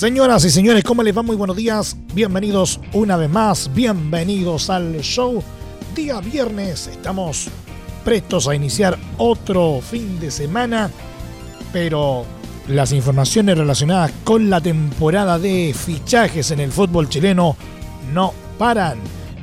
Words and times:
Señoras 0.00 0.46
y 0.46 0.50
señores, 0.50 0.82
¿cómo 0.82 1.02
les 1.02 1.14
va? 1.14 1.22
Muy 1.22 1.36
buenos 1.36 1.58
días. 1.58 1.94
Bienvenidos 2.14 2.80
una 2.94 3.18
vez 3.18 3.28
más. 3.28 3.70
Bienvenidos 3.74 4.70
al 4.70 4.98
show. 5.02 5.42
Día 5.94 6.20
viernes. 6.20 6.86
Estamos 6.86 7.48
prestos 8.02 8.48
a 8.48 8.54
iniciar 8.54 8.96
otro 9.18 9.82
fin 9.82 10.18
de 10.18 10.30
semana. 10.30 10.90
Pero 11.70 12.24
las 12.66 12.92
informaciones 12.92 13.58
relacionadas 13.58 14.10
con 14.24 14.48
la 14.48 14.62
temporada 14.62 15.38
de 15.38 15.74
fichajes 15.76 16.50
en 16.50 16.60
el 16.60 16.72
fútbol 16.72 17.10
chileno 17.10 17.54
no 18.14 18.32
paran. 18.56 18.96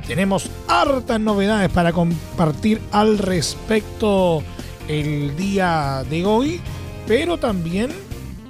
Tenemos 0.08 0.50
hartas 0.68 1.20
novedades 1.20 1.70
para 1.70 1.94
compartir 1.94 2.82
al 2.92 3.20
respecto 3.20 4.42
el 4.88 5.38
día 5.38 6.04
de 6.10 6.26
hoy, 6.26 6.60
pero 7.06 7.38
también 7.38 7.92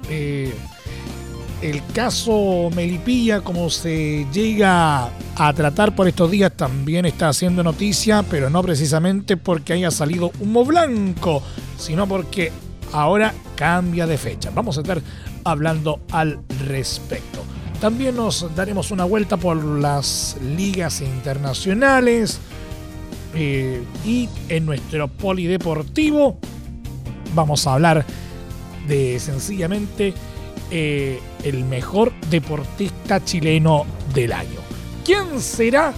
eh, 0.08 0.54
el 1.62 1.84
caso 1.92 2.70
Melipilla, 2.74 3.40
como 3.40 3.68
se 3.70 4.26
llega 4.32 5.10
a 5.36 5.52
tratar 5.54 5.94
por 5.94 6.06
estos 6.08 6.30
días, 6.30 6.52
también 6.56 7.04
está 7.04 7.28
haciendo 7.28 7.64
noticia, 7.64 8.22
pero 8.22 8.48
no 8.50 8.62
precisamente 8.62 9.36
porque 9.36 9.72
haya 9.72 9.90
salido 9.90 10.30
humo 10.40 10.64
blanco, 10.64 11.42
sino 11.76 12.06
porque 12.06 12.52
ahora 12.92 13.34
cambia 13.56 14.06
de 14.06 14.18
fecha. 14.18 14.50
Vamos 14.54 14.78
a 14.78 14.82
estar 14.82 15.02
hablando 15.44 16.00
al 16.12 16.40
respecto. 16.66 17.42
También 17.80 18.16
nos 18.16 18.54
daremos 18.56 18.90
una 18.90 19.04
vuelta 19.04 19.36
por 19.36 19.62
las 19.62 20.36
ligas 20.56 21.00
internacionales 21.00 22.40
eh, 23.34 23.82
y 24.04 24.28
en 24.48 24.66
nuestro 24.66 25.08
polideportivo 25.08 26.38
vamos 27.34 27.66
a 27.66 27.74
hablar 27.74 28.04
de 28.88 29.20
sencillamente 29.20 30.14
eh, 30.70 31.20
el 31.44 31.64
mejor 31.64 32.12
deportista 32.30 33.24
chileno 33.24 33.86
del 34.14 34.32
año. 34.32 34.60
¿Quién 35.04 35.40
será? 35.40 35.92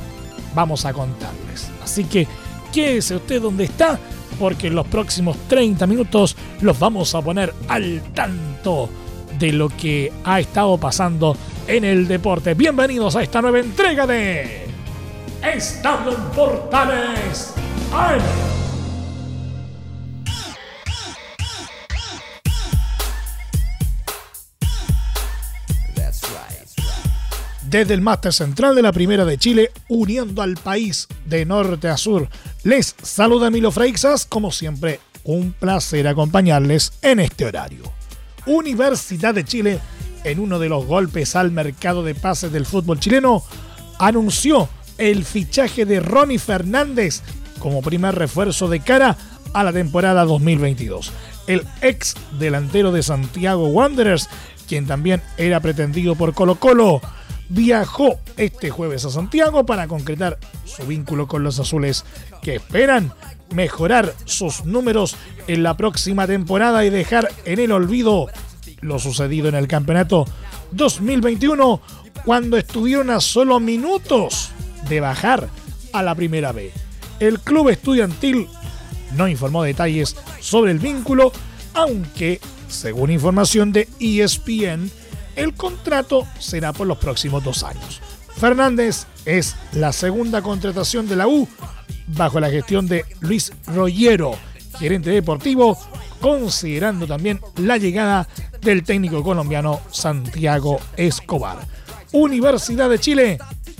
Vamos 0.54 0.84
a 0.84 0.92
contarles. 0.92 1.70
Así 1.82 2.04
que 2.04 2.26
quédese 2.72 3.16
usted 3.16 3.40
donde 3.40 3.64
está 3.64 3.98
porque 4.38 4.68
en 4.68 4.74
los 4.74 4.86
próximos 4.86 5.36
30 5.48 5.86
minutos 5.86 6.36
los 6.62 6.78
vamos 6.78 7.14
a 7.14 7.20
poner 7.20 7.52
al 7.68 8.00
tanto 8.14 8.88
de 9.38 9.52
lo 9.52 9.68
que 9.68 10.12
ha 10.24 10.40
estado 10.40 10.78
pasando 10.78 11.36
en 11.66 11.84
el 11.84 12.08
deporte. 12.08 12.54
Bienvenidos 12.54 13.16
a 13.16 13.22
esta 13.22 13.42
nueva 13.42 13.60
entrega 13.60 14.06
de 14.06 14.66
Estadio 15.42 16.16
Portales. 16.34 17.54
¡Ay! 17.92 18.20
Desde 27.70 27.94
el 27.94 28.00
máster 28.00 28.32
central 28.32 28.74
de 28.74 28.82
la 28.82 28.90
Primera 28.90 29.24
de 29.24 29.38
Chile, 29.38 29.70
uniendo 29.88 30.42
al 30.42 30.56
país 30.56 31.06
de 31.26 31.46
norte 31.46 31.86
a 31.86 31.96
sur, 31.96 32.28
les 32.64 32.96
saluda 33.00 33.46
Emilio 33.46 33.70
Freixas, 33.70 34.26
como 34.26 34.50
siempre, 34.50 34.98
un 35.22 35.52
placer 35.52 36.08
acompañarles 36.08 36.92
en 37.00 37.20
este 37.20 37.44
horario. 37.44 37.84
Universidad 38.46 39.34
de 39.34 39.44
Chile, 39.44 39.78
en 40.24 40.40
uno 40.40 40.58
de 40.58 40.68
los 40.68 40.84
golpes 40.84 41.36
al 41.36 41.52
mercado 41.52 42.02
de 42.02 42.16
pases 42.16 42.50
del 42.50 42.66
fútbol 42.66 42.98
chileno, 42.98 43.44
anunció 44.00 44.68
el 44.98 45.24
fichaje 45.24 45.84
de 45.84 46.00
Ronnie 46.00 46.40
Fernández 46.40 47.22
como 47.60 47.82
primer 47.82 48.16
refuerzo 48.16 48.66
de 48.66 48.80
cara 48.80 49.16
a 49.52 49.62
la 49.62 49.72
temporada 49.72 50.24
2022. 50.24 51.12
El 51.46 51.62
ex 51.82 52.16
delantero 52.36 52.90
de 52.90 53.04
Santiago 53.04 53.68
Wanderers, 53.68 54.28
quien 54.66 54.88
también 54.88 55.22
era 55.36 55.60
pretendido 55.60 56.16
por 56.16 56.34
Colo 56.34 56.56
Colo, 56.56 57.00
viajó 57.50 58.20
este 58.36 58.70
jueves 58.70 59.04
a 59.04 59.10
Santiago 59.10 59.66
para 59.66 59.86
concretar 59.88 60.38
su 60.64 60.86
vínculo 60.86 61.26
con 61.26 61.42
los 61.42 61.58
azules 61.58 62.04
que 62.42 62.54
esperan 62.56 63.12
mejorar 63.54 64.14
sus 64.24 64.64
números 64.64 65.16
en 65.48 65.62
la 65.62 65.76
próxima 65.76 66.26
temporada 66.26 66.84
y 66.84 66.90
dejar 66.90 67.28
en 67.44 67.58
el 67.58 67.72
olvido 67.72 68.28
lo 68.80 68.98
sucedido 68.98 69.48
en 69.48 69.56
el 69.56 69.68
campeonato 69.68 70.26
2021 70.70 71.80
cuando 72.24 72.56
estuvieron 72.56 73.10
a 73.10 73.20
solo 73.20 73.60
minutos 73.60 74.50
de 74.88 75.00
bajar 75.00 75.48
a 75.92 76.02
la 76.02 76.14
primera 76.14 76.52
B. 76.52 76.70
El 77.18 77.40
club 77.40 77.68
estudiantil 77.68 78.48
no 79.16 79.28
informó 79.28 79.62
detalles 79.64 80.16
sobre 80.40 80.70
el 80.70 80.78
vínculo, 80.78 81.32
aunque, 81.74 82.40
según 82.68 83.10
información 83.10 83.72
de 83.72 83.88
ESPN, 83.98 84.90
el 85.40 85.54
contrato 85.54 86.26
será 86.38 86.72
por 86.72 86.86
los 86.86 86.98
próximos 86.98 87.42
dos 87.42 87.62
años. 87.62 88.00
Fernández 88.36 89.06
es 89.24 89.56
la 89.72 89.92
segunda 89.92 90.42
contratación 90.42 91.08
de 91.08 91.16
la 91.16 91.26
U 91.26 91.48
bajo 92.08 92.40
la 92.40 92.50
gestión 92.50 92.86
de 92.86 93.04
Luis 93.20 93.52
Rollero, 93.66 94.32
gerente 94.78 95.10
deportivo, 95.10 95.78
considerando 96.20 97.06
también 97.06 97.40
la 97.56 97.78
llegada 97.78 98.28
del 98.60 98.84
técnico 98.84 99.22
colombiano 99.22 99.80
Santiago 99.90 100.78
Escobar. 100.96 101.58
Universidad 102.12 102.90
de 102.90 102.98
Chile 102.98 103.38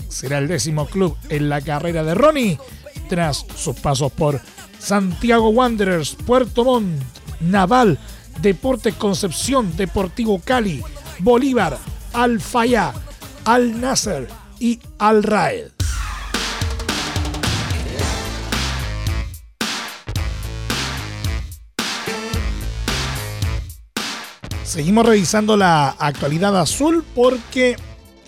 será 0.09 0.39
el 0.39 0.47
décimo 0.47 0.85
club 0.87 1.15
en 1.29 1.49
la 1.49 1.61
carrera 1.61 2.03
de 2.03 2.15
Ronnie 2.15 2.59
tras 3.07 3.45
sus 3.55 3.75
pasos 3.75 4.11
por 4.11 4.39
Santiago 4.79 5.49
Wanderers, 5.49 6.15
Puerto 6.25 6.63
Montt, 6.63 7.03
Naval, 7.41 7.99
Deportes 8.41 8.95
Concepción, 8.95 9.75
Deportivo 9.75 10.41
Cali, 10.43 10.81
Bolívar, 11.21 11.77
Al 12.13 12.39
Fayá, 12.39 12.93
Al 13.45 13.79
Nasser 13.79 14.27
y 14.59 14.79
Al 14.97 15.23
Raed. 15.23 15.67
Seguimos 24.63 25.05
revisando 25.05 25.57
la 25.57 25.89
actualidad 25.89 26.59
azul 26.59 27.03
porque 27.13 27.75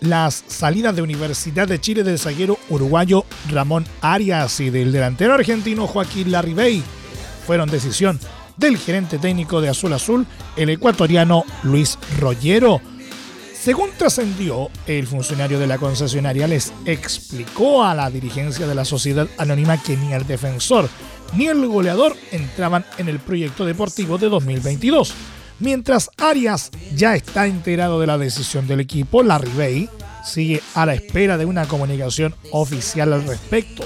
las 0.02 0.44
salidas 0.48 0.96
de 0.96 1.02
Universidad 1.02 1.68
de 1.68 1.80
Chile 1.80 2.04
del 2.04 2.20
zaguero 2.20 2.60
uruguayo 2.70 3.26
Ramón 3.50 3.86
Arias 4.02 4.60
y 4.60 4.70
del 4.70 4.92
delantero 4.92 5.34
argentino 5.34 5.88
Joaquín 5.88 6.32
Larribey 6.32 6.84
fueron 7.48 7.70
decisión 7.70 8.20
del 8.58 8.78
gerente 8.78 9.20
técnico 9.20 9.62
de 9.62 9.70
Azul 9.70 9.94
Azul, 9.94 10.26
el 10.56 10.70
ecuatoriano 10.70 11.44
Luis 11.64 11.98
Rollero. 12.20 12.82
Según 13.54 13.92
trascendió, 13.98 14.70
el 14.88 15.08
funcionario 15.08 15.58
de 15.58 15.68
la 15.68 15.78
concesionaria 15.78 16.48
les 16.48 16.74
explicó 16.86 17.84
a 17.84 17.96
la 17.96 18.10
dirigencia 18.10 18.68
de 18.68 18.76
la 18.76 18.84
sociedad 18.84 19.28
anónima 19.38 19.82
que 19.82 19.96
ni 19.96 20.14
el 20.14 20.28
defensor 20.28 20.90
ni 21.36 21.48
el 21.48 21.66
goleador 21.68 22.16
entraban 22.32 22.86
en 22.98 23.10
el 23.10 23.20
proyecto 23.20 23.66
deportivo 23.66 24.18
de 24.18 24.30
2022. 24.30 25.14
Mientras 25.60 26.10
Arias 26.18 26.72
ya 26.96 27.16
está 27.16 27.48
enterado 27.48 28.00
de 28.00 28.08
la 28.08 28.18
decisión 28.18 28.68
del 28.68 28.82
equipo, 28.82 29.24
Larry 29.24 29.52
Bay 29.56 29.90
sigue 30.26 30.62
a 30.76 30.86
la 30.86 30.94
espera 30.94 31.38
de 31.38 31.46
una 31.46 31.66
comunicación 31.66 32.36
oficial 32.52 33.14
al 33.14 33.26
respecto. 33.26 33.84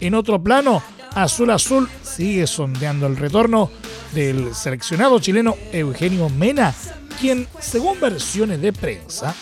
En 0.00 0.14
otro 0.14 0.42
plano, 0.42 0.82
Azul 1.14 1.50
Azul 1.50 1.88
sigue 2.02 2.46
sondeando 2.46 3.06
el 3.06 3.16
retorno 3.16 3.70
del 4.12 4.54
seleccionado 4.54 5.18
chileno 5.18 5.56
Eugenio 5.72 6.28
Mena, 6.28 6.74
quien, 7.20 7.46
según 7.60 8.00
versiones 8.00 8.60
de 8.60 8.72
prensa, 8.72 9.34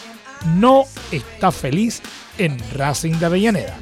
no 0.56 0.84
está 1.10 1.52
feliz 1.52 2.00
en 2.38 2.58
Racing 2.74 3.14
de 3.14 3.26
Avellaneda. 3.26 3.78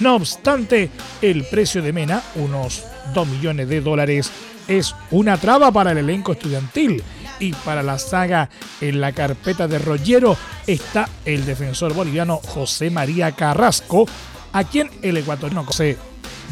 No 0.00 0.16
obstante, 0.16 0.90
el 1.22 1.44
precio 1.44 1.82
de 1.82 1.92
Mena, 1.92 2.22
unos 2.34 2.84
2 3.14 3.28
millones 3.28 3.68
de 3.68 3.80
dólares, 3.80 4.30
es 4.68 4.94
una 5.10 5.38
traba 5.38 5.70
para 5.72 5.92
el 5.92 5.98
elenco 5.98 6.32
estudiantil 6.32 7.02
y 7.38 7.52
para 7.52 7.82
la 7.82 7.98
saga 7.98 8.50
en 8.80 9.00
la 9.00 9.12
carpeta 9.12 9.68
de 9.68 9.78
Rollero 9.78 10.36
está 10.66 11.08
el 11.24 11.46
defensor 11.46 11.94
boliviano 11.94 12.38
José 12.38 12.90
María 12.90 13.32
Carrasco, 13.32 14.06
a 14.52 14.64
quien 14.64 14.90
el 15.02 15.16
ecuatoriano 15.18 15.64
conoce 15.64 15.96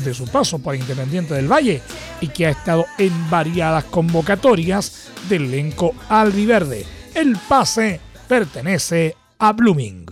de 0.03 0.15
su 0.15 0.27
paso 0.27 0.59
por 0.59 0.75
Independiente 0.75 1.35
del 1.35 1.51
Valle 1.51 1.83
y 2.21 2.29
que 2.29 2.47
ha 2.47 2.51
estado 2.51 2.87
en 2.99 3.31
variadas 3.31 3.85
convocatorias 3.85 5.09
del 5.29 5.45
elenco 5.45 5.95
albiverde. 6.09 6.87
El 7.15 7.37
pase 7.37 8.01
pertenece 8.29 9.17
a 9.39 9.53
Blooming. 9.53 10.07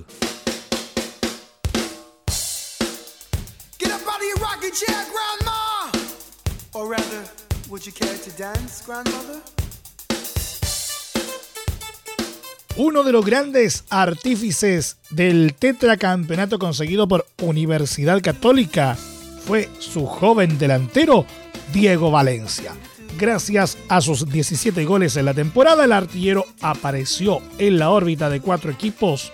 Uno 12.76 13.02
de 13.02 13.12
los 13.12 13.24
grandes 13.24 13.84
artífices 13.90 14.96
del 15.10 15.54
tetracampeonato 15.54 16.58
conseguido 16.58 17.06
por 17.06 17.26
Universidad 17.40 18.22
Católica 18.22 18.96
fue 19.44 19.68
su 19.78 20.06
joven 20.06 20.58
delantero 20.58 21.26
Diego 21.72 22.10
Valencia. 22.10 22.72
Gracias 23.18 23.76
a 23.88 24.00
sus 24.00 24.28
17 24.28 24.84
goles 24.84 25.16
en 25.16 25.26
la 25.26 25.34
temporada, 25.34 25.84
el 25.84 25.92
artillero 25.92 26.46
apareció 26.60 27.40
en 27.58 27.78
la 27.78 27.90
órbita 27.90 28.30
de 28.30 28.40
cuatro 28.40 28.70
equipos 28.70 29.30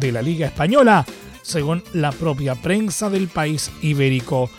de 0.00 0.12
la 0.12 0.22
Liga 0.22 0.46
Española, 0.46 1.04
según 1.42 1.82
la 1.92 2.12
propia 2.12 2.54
prensa 2.54 3.10
del 3.10 3.28
país 3.28 3.70
ibérico. 3.82 4.50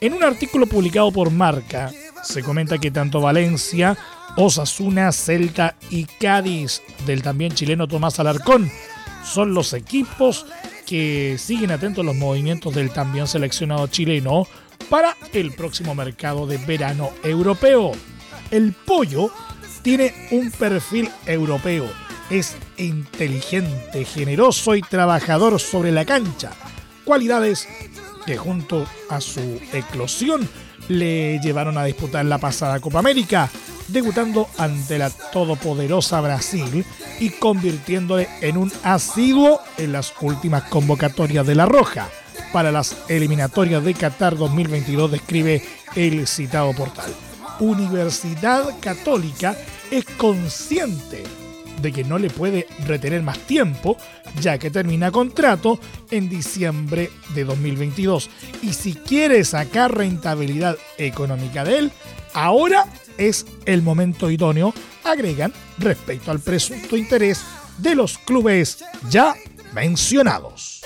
En 0.00 0.12
un 0.12 0.22
artículo 0.22 0.66
publicado 0.66 1.10
por 1.12 1.30
Marca, 1.30 1.90
se 2.22 2.42
comenta 2.42 2.78
que 2.78 2.90
tanto 2.90 3.20
Valencia, 3.20 3.96
Osasuna, 4.36 5.12
Celta 5.12 5.76
y 5.90 6.04
Cádiz 6.04 6.82
del 7.06 7.22
también 7.22 7.52
chileno 7.52 7.86
Tomás 7.88 8.18
Alarcón 8.20 8.70
son 9.24 9.54
los 9.54 9.72
equipos 9.72 10.46
que 10.86 11.36
siguen 11.38 11.72
atentos 11.72 12.04
los 12.04 12.14
movimientos 12.14 12.74
del 12.74 12.90
también 12.90 13.26
seleccionado 13.26 13.88
chileno 13.88 14.46
para 14.88 15.16
el 15.32 15.52
próximo 15.52 15.94
mercado 15.94 16.46
de 16.46 16.58
verano 16.58 17.10
europeo. 17.22 17.92
El 18.50 18.72
pollo 18.72 19.30
tiene 19.82 20.14
un 20.30 20.50
perfil 20.50 21.10
europeo. 21.26 21.86
Es 22.30 22.56
inteligente, 22.76 24.04
generoso 24.04 24.74
y 24.74 24.82
trabajador 24.82 25.60
sobre 25.60 25.92
la 25.92 26.04
cancha. 26.04 26.52
Cualidades 27.04 27.68
que 28.24 28.36
junto 28.36 28.86
a 29.08 29.20
su 29.20 29.60
eclosión 29.72 30.48
le 30.88 31.40
llevaron 31.40 31.78
a 31.78 31.84
disputar 31.84 32.24
la 32.24 32.38
pasada 32.38 32.80
Copa 32.80 32.98
América, 32.98 33.50
debutando 33.88 34.48
ante 34.58 34.98
la 34.98 35.10
todopoderosa 35.10 36.20
Brasil 36.20 36.84
y 37.20 37.30
convirtiéndole 37.30 38.28
en 38.40 38.56
un 38.56 38.72
asiduo 38.82 39.60
en 39.78 39.92
las 39.92 40.12
últimas 40.20 40.64
convocatorias 40.64 41.46
de 41.46 41.54
La 41.54 41.66
Roja. 41.66 42.08
Para 42.52 42.72
las 42.72 42.96
eliminatorias 43.08 43.84
de 43.84 43.94
Qatar 43.94 44.36
2022 44.36 45.10
describe 45.10 45.62
el 45.94 46.26
citado 46.26 46.72
portal. 46.72 47.12
Universidad 47.60 48.78
Católica 48.80 49.56
es 49.90 50.04
consciente 50.04 51.24
de 51.80 51.92
que 51.92 52.04
no 52.04 52.18
le 52.18 52.30
puede 52.30 52.66
retener 52.86 53.22
más 53.22 53.38
tiempo, 53.40 53.96
ya 54.40 54.58
que 54.58 54.70
termina 54.70 55.10
contrato 55.10 55.78
en 56.10 56.28
diciembre 56.28 57.10
de 57.34 57.44
2022. 57.44 58.30
Y 58.62 58.72
si 58.72 58.94
quiere 58.94 59.44
sacar 59.44 59.94
rentabilidad 59.94 60.76
económica 60.98 61.64
de 61.64 61.78
él, 61.78 61.92
ahora 62.32 62.86
es 63.18 63.46
el 63.64 63.82
momento 63.82 64.30
idóneo, 64.30 64.72
agregan 65.04 65.52
respecto 65.78 66.30
al 66.30 66.40
presunto 66.40 66.96
interés 66.96 67.44
de 67.78 67.94
los 67.94 68.18
clubes 68.18 68.84
ya 69.10 69.34
mencionados. 69.74 70.82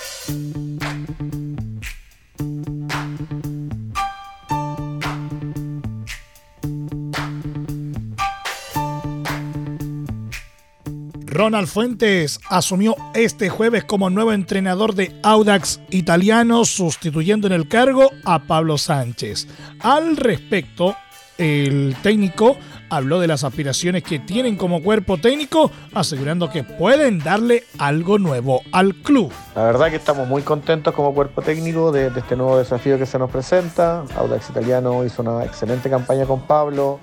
Ronald 11.41 11.69
Fuentes 11.69 12.41
asumió 12.49 12.95
este 13.13 13.49
jueves 13.49 13.85
como 13.85 14.09
nuevo 14.09 14.33
entrenador 14.33 14.93
de 14.93 15.17
Audax 15.23 15.79
Italiano, 15.89 16.65
sustituyendo 16.65 17.47
en 17.47 17.53
el 17.53 17.69
cargo 17.69 18.11
a 18.25 18.43
Pablo 18.43 18.77
Sánchez. 18.77 19.47
Al 19.79 20.17
respecto, 20.17 20.97
el 21.41 21.95
técnico 22.03 22.55
habló 22.89 23.19
de 23.19 23.27
las 23.27 23.43
aspiraciones 23.43 24.03
que 24.03 24.19
tienen 24.19 24.55
como 24.55 24.83
cuerpo 24.83 25.17
técnico, 25.17 25.71
asegurando 25.93 26.49
que 26.49 26.63
pueden 26.63 27.19
darle 27.19 27.63
algo 27.79 28.19
nuevo 28.19 28.61
al 28.71 28.93
club. 28.95 29.31
La 29.55 29.63
verdad 29.63 29.89
que 29.89 29.95
estamos 29.95 30.27
muy 30.27 30.43
contentos 30.43 30.93
como 30.93 31.13
cuerpo 31.13 31.41
técnico 31.41 31.91
de, 31.91 32.07
este 32.07 32.35
nuevo 32.35 32.57
desafío 32.57 32.99
que 32.99 33.05
se 33.05 33.17
nos 33.17 33.31
presenta. 33.31 34.03
Audax 34.15 34.49
Italiano 34.51 35.03
hizo 35.03 35.23
una 35.23 35.43
excelente 35.43 35.89
campaña 35.89 36.25
con 36.25 36.41
Pablo 36.41 36.99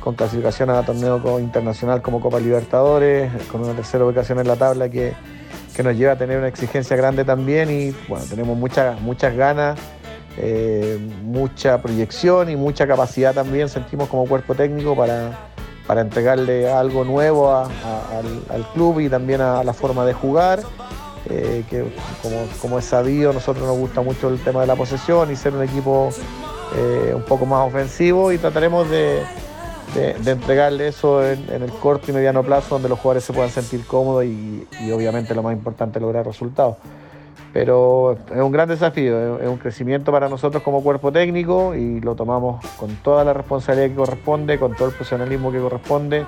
con 0.00 0.14
clasificación 0.14 0.70
a 0.70 0.82
torneo 0.82 1.38
internacional 1.38 2.00
como 2.00 2.20
Copa 2.20 2.40
Libertadores, 2.40 3.30
con 3.52 3.62
una 3.62 3.74
tercera 3.74 4.04
ubicación 4.04 4.40
en 4.40 4.48
la 4.48 4.56
tabla 4.56 4.88
que, 4.88 5.14
nos 5.84 5.96
lleva 5.96 6.12
a 6.12 6.16
tener 6.16 6.36
una 6.36 6.48
exigencia 6.48 6.94
grande 6.94 7.24
también 7.24 7.70
y 7.70 7.94
bueno, 8.06 8.22
tenemos 8.28 8.54
muchas 8.54 9.00
muchas 9.00 9.34
ganas, 9.34 9.78
eh, 10.42 10.98
mucha 11.22 11.82
proyección 11.82 12.48
y 12.48 12.56
mucha 12.56 12.86
capacidad 12.86 13.34
también 13.34 13.68
sentimos 13.68 14.08
como 14.08 14.26
cuerpo 14.26 14.54
técnico 14.54 14.96
para, 14.96 15.32
para 15.86 16.00
entregarle 16.00 16.70
algo 16.70 17.04
nuevo 17.04 17.54
al, 17.54 18.66
club 18.72 19.00
y 19.00 19.10
también 19.10 19.42
a, 19.42 19.62
la 19.62 19.74
forma 19.74 20.06
de 20.06 20.14
jugar. 20.14 20.60
Eh, 21.28 21.64
que 21.68 21.84
como, 22.62 22.78
es 22.78 22.84
sabido, 22.86 23.34
nosotros 23.34 23.66
nos 23.66 23.76
gusta 23.76 24.00
mucho 24.00 24.30
el 24.30 24.38
tema 24.40 24.62
de 24.62 24.66
la 24.66 24.74
posesión 24.74 25.30
y 25.30 25.36
ser 25.36 25.54
un 25.54 25.62
equipo 25.62 26.08
eh, 26.74 27.12
un 27.14 27.22
poco 27.22 27.44
más 27.44 27.68
ofensivo 27.68 28.32
y 28.32 28.38
trataremos 28.38 28.88
de, 28.88 29.22
de, 29.94 30.30
entregarle 30.30 30.88
eso 30.88 31.22
en, 31.22 31.50
el 31.50 31.70
corto 31.70 32.10
y 32.10 32.14
mediano 32.14 32.42
plazo 32.42 32.76
donde 32.76 32.88
los 32.88 32.98
jugadores 32.98 33.24
se 33.24 33.32
puedan 33.32 33.50
sentir 33.50 33.84
cómodos 33.84 34.24
y, 34.24 34.66
obviamente 34.92 35.34
lo 35.34 35.42
más 35.42 35.52
importante 35.52 36.00
lograr 36.00 36.26
resultados. 36.26 36.76
Pero 37.52 38.12
es 38.12 38.40
un 38.40 38.52
gran 38.52 38.68
desafío, 38.68 39.40
es 39.40 39.48
un 39.48 39.56
crecimiento 39.56 40.12
para 40.12 40.28
nosotros 40.28 40.62
como 40.62 40.82
cuerpo 40.82 41.10
técnico 41.10 41.74
y 41.74 42.00
lo 42.00 42.14
tomamos 42.14 42.64
con 42.76 42.94
toda 42.96 43.24
la 43.24 43.32
responsabilidad 43.32 43.88
que 43.88 43.94
corresponde, 43.96 44.58
con 44.58 44.76
todo 44.76 44.88
el 44.88 44.94
profesionalismo 44.94 45.50
que 45.50 45.58
corresponde 45.58 46.24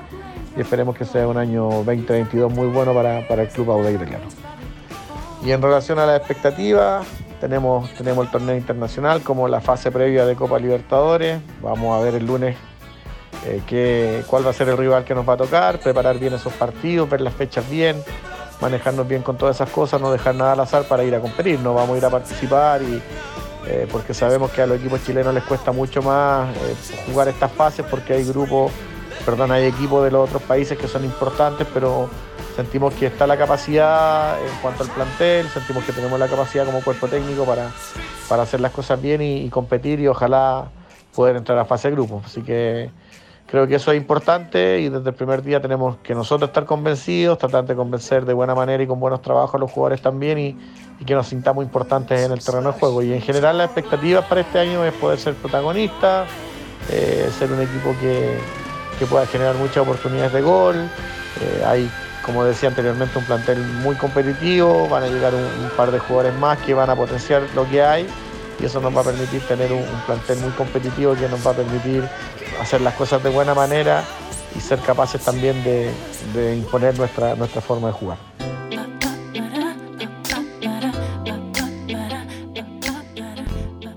y 0.57 0.61
esperemos 0.61 0.97
que 0.97 1.05
sea 1.05 1.29
un 1.29 1.37
año 1.37 1.69
2022 1.85 2.53
muy 2.53 2.67
bueno 2.67 2.93
para, 2.93 3.21
el 3.21 3.49
Club 3.49 3.71
Auda 3.71 3.91
Italiano. 3.91 4.25
Y 5.45 5.53
en 5.53 5.63
relación 5.63 5.99
a 5.99 6.07
las 6.07 6.19
expectativas, 6.19 7.07
tenemos, 7.41 7.93
tenemos 7.95 8.27
el 8.27 8.31
torneo 8.31 8.57
internacional 8.57 9.23
como 9.23 9.49
la 9.49 9.61
fase 9.61 9.91
previa 9.91 10.27
de 10.27 10.37
Copa 10.37 10.59
Libertadores. 10.59 11.41
Vamos 11.61 11.99
a 11.99 12.05
ver 12.05 12.15
el 12.15 12.27
lunes 12.27 12.57
eh, 13.45 14.23
cuál 14.29 14.47
va 14.47 14.51
a 14.51 14.53
ser 14.53 14.69
el 14.69 14.77
rival 14.77 15.05
que 15.05 15.15
nos 15.15 15.29
va 15.29 15.35
a 15.35 15.37
tocar, 15.37 15.81
preparar 15.81 16.19
bien 16.19 16.35
esos 16.35 16.53
partidos, 16.53 17.11
ver 17.11 17.23
las 17.23 17.35
fechas 17.35 17.69
bien, 17.69 17.97
manejarnos 18.63 19.07
bien 19.07 19.23
con 19.23 19.37
todas 19.37 19.57
esas 19.57 19.69
cosas, 19.71 20.01
no 20.01 20.13
dejar 20.13 20.37
nada 20.37 20.53
al 20.53 20.61
azar 20.61 20.85
para 20.85 21.03
ir 21.03 21.15
a 21.15 21.21
competir, 21.21 21.59
no 21.59 21.75
vamos 21.75 21.97
a 21.97 21.99
ir 21.99 22.05
a 22.05 22.11
participar 22.11 22.81
y, 22.83 23.03
eh, 23.67 23.89
porque 23.91 24.15
sabemos 24.15 24.53
que 24.53 24.63
a 24.63 24.67
los 24.67 24.79
equipos 24.79 25.05
chilenos 25.05 25.35
les 25.35 25.43
cuesta 25.43 25.73
mucho 25.73 26.01
más 26.01 26.49
eh, 26.57 26.75
jugar 27.07 27.29
estas 27.29 27.51
fases 27.51 27.85
porque 27.91 28.15
hay 28.15 28.25
grupos, 28.25 28.71
perdón, 29.27 29.51
hay 29.51 29.65
equipos 29.65 30.05
de 30.05 30.13
los 30.13 30.29
otros 30.29 30.43
países 30.43 30.79
que 30.79 30.87
son 30.87 31.05
importantes, 31.05 31.67
pero 31.75 32.09
sentimos 32.55 32.95
que 32.95 33.07
está 33.07 33.27
la 33.27 33.37
capacidad 33.37 34.41
en 34.41 34.55
cuanto 34.61 34.85
al 34.85 34.91
plantel, 34.91 35.49
sentimos 35.49 35.85
que 35.85 35.93
tenemos 35.93 36.19
la 36.21 36.29
capacidad 36.29 36.65
como 36.65 36.83
cuerpo 36.83 37.09
técnico 37.09 37.45
para, 37.45 37.69
para 38.29 38.45
hacer 38.45 38.61
las 38.61 38.71
cosas 38.71 39.03
bien 39.03 39.23
y, 39.23 39.49
competir 39.49 39.99
y 39.99 40.07
ojalá 40.07 40.67
poder 41.15 41.37
entrar 41.37 41.59
a 41.59 41.65
fase 41.65 41.89
de 41.89 41.95
grupos. 41.95 42.25
Así 42.27 42.43
que 42.43 42.91
Creo 43.53 43.69
que 43.69 43.75
eso 43.75 43.93
es 43.93 43.99
importante 43.99 44.81
y 44.81 44.89
desde 44.89 45.11
el 45.11 45.15
primer 45.15 45.43
día 45.43 45.61
tenemos 45.61 45.99
que 45.99 46.15
nosotros 46.15 46.49
estar 46.49 46.65
convencidos, 46.65 47.37
tratar 47.37 47.67
de 47.67 47.75
convencer 47.75 48.25
de 48.25 48.33
buena 48.33 48.55
manera 48.55 48.83
y 48.83 48.87
con 48.87 48.99
buenos 48.99 49.21
trabajos 49.21 49.57
a 49.57 49.59
los 49.59 49.71
jugadores 49.71 50.01
también 50.01 50.39
y, 50.39 50.57
que 51.05 51.15
nos 51.15 51.27
sintamos 51.27 51.63
importantes 51.63 52.19
en 52.19 52.33
el 52.33 52.43
terreno 52.43 52.73
de 52.73 52.79
juego. 52.79 53.03
Y 53.03 53.13
en 53.13 53.21
general 53.21 53.59
las 53.59 53.67
expectativas 53.67 54.25
para 54.25 54.41
este 54.41 54.59
año 54.59 54.83
es 54.87 54.95
poder 54.95 55.19
ser 55.19 55.35
protagonista, 55.35 56.25
eh, 56.91 57.29
ser 57.39 57.53
un 57.53 57.61
equipo 57.61 57.95
que, 58.01 58.39
pueda 59.11 59.27
generar 59.27 59.55
muchas 59.57 59.79
oportunidades 59.79 60.33
de 60.33 60.41
gol. 60.41 60.77
Eh, 60.77 61.63
hay, 61.67 61.91
como 62.25 62.45
decía 62.45 62.71
anteriormente, 62.71 63.19
un 63.19 63.25
plantel 63.27 63.59
muy 63.83 63.97
competitivo, 63.97 64.89
van 64.89 65.03
a 65.03 65.09
llegar 65.09 65.35
un, 65.35 65.77
par 65.77 65.91
de 65.91 65.99
jugadores 65.99 66.35
más 66.39 66.57
que 66.61 66.73
van 66.73 66.89
a 66.89 66.97
potenciar 66.97 67.43
lo 67.55 67.69
que 67.69 67.83
hay 67.83 68.07
y 68.61 68.65
eso 68.67 68.81
nos 68.81 68.95
va 68.95 69.01
a 69.01 69.05
permitir 69.05 69.41
tener 69.43 69.73
un 69.73 69.85
plantel 70.07 70.39
muy 70.39 70.51
competitivo 70.53 71.15
que 71.15 71.29
nos 71.29 71.45
va 71.47 71.53
a 71.53 71.55
permitir 71.55 72.09
hacer 72.61 72.81
las 72.81 72.95
cosas 72.95 73.23
de 73.23 73.31
buena 73.31 73.55
manera 73.55 74.05
y 74.57 74.61
ser 74.61 74.79
capaces 74.81 75.21
también 75.23 75.63
de, 75.65 76.57
imponer 76.57 76.97
nuestra, 76.99 77.35
nuestra 77.35 77.61
forma 77.61 77.89
de 77.89 77.95
jugar. 77.95 78.19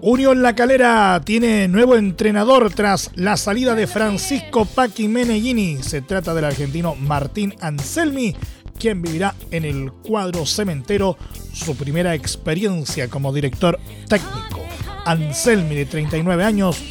Unión 0.07 0.43
La 0.43 0.53
Calera 0.53 1.19
tiene 1.25 1.67
nuevo 1.67 1.95
entrenador 1.95 2.71
tras 2.71 3.09
la 3.15 3.37
salida 3.37 3.73
de 3.73 3.87
Francisco 3.87 4.65
Paqui 4.65 5.07
Meneghini. 5.07 5.81
Se 5.81 6.03
trata 6.03 6.35
del 6.35 6.45
argentino 6.45 6.93
Martín 6.93 7.55
Anselmi, 7.59 8.35
quien 8.77 9.01
vivirá 9.01 9.35
en 9.51 9.65
el 9.65 9.91
cuadro 9.91 10.45
cementero 10.45 11.17
su 11.53 11.75
primera 11.75 12.15
experiencia 12.15 13.07
como 13.07 13.33
director 13.33 13.79
técnico. 14.07 14.61
Anselmi, 15.05 15.75
de 15.75 15.85
39 15.85 16.43
años, 16.43 16.81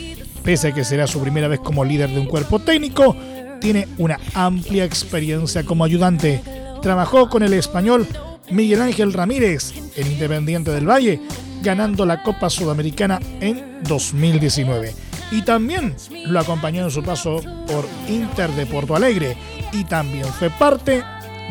Pese 0.44 0.68
a 0.68 0.72
que 0.72 0.84
será 0.84 1.06
su 1.06 1.20
primera 1.20 1.48
vez 1.48 1.58
como 1.60 1.86
líder 1.86 2.10
de 2.10 2.20
un 2.20 2.26
cuerpo 2.26 2.58
técnico, 2.58 3.16
tiene 3.62 3.88
una 3.96 4.20
amplia 4.34 4.84
experiencia 4.84 5.64
como 5.64 5.84
ayudante. 5.84 6.42
trabajó 6.82 7.30
con 7.30 7.42
el 7.42 7.54
español 7.54 8.06
Miguel 8.50 8.82
Ángel 8.82 9.14
Ramírez 9.14 9.72
en 9.96 10.12
Independiente 10.12 10.70
del 10.70 10.86
Valle, 10.86 11.18
ganando 11.62 12.04
la 12.04 12.22
Copa 12.22 12.50
Sudamericana 12.50 13.18
en 13.40 13.82
2019. 13.84 14.94
Y 15.30 15.40
también 15.40 15.94
lo 16.26 16.38
acompañó 16.38 16.84
en 16.84 16.90
su 16.90 17.02
paso 17.02 17.40
por 17.66 17.88
Inter 18.06 18.50
de 18.50 18.66
Porto 18.66 18.94
Alegre 18.94 19.38
y 19.72 19.84
también 19.84 20.26
fue 20.26 20.50
parte 20.50 21.02